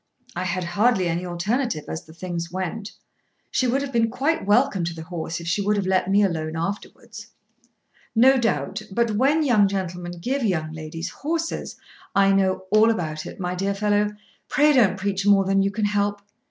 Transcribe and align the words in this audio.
"I 0.35 0.45
had 0.45 0.63
hardly 0.63 1.07
any 1.07 1.27
alternative 1.27 1.83
as 1.87 2.05
the 2.05 2.11
things 2.13 2.51
went. 2.51 2.93
She 3.51 3.67
would 3.67 3.83
have 3.83 3.91
been 3.91 4.09
quite 4.09 4.47
welcome 4.47 4.83
to 4.85 4.95
the 4.95 5.03
horse 5.03 5.39
if 5.39 5.45
she 5.45 5.61
would 5.61 5.77
have 5.77 5.85
let 5.85 6.09
me 6.09 6.23
alone 6.23 6.55
afterwards." 6.57 7.27
"No 8.15 8.39
doubt; 8.39 8.81
but 8.91 9.11
when 9.11 9.43
young 9.43 9.67
gentlemen 9.67 10.13
give 10.19 10.43
young 10.43 10.71
ladies 10.71 11.11
horses" 11.11 11.75
"I 12.15 12.31
know 12.31 12.63
all 12.71 12.89
about 12.89 13.27
it, 13.27 13.39
my 13.39 13.53
dear 13.53 13.75
fellow. 13.75 14.09
Pray 14.49 14.73
don't 14.73 14.97
preach 14.97 15.27
more 15.27 15.45
than 15.45 15.61
you 15.61 15.69
can 15.69 15.85
help. 15.85 16.23